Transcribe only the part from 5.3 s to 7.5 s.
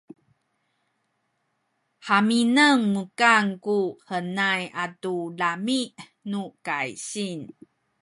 lami’ nu kaysing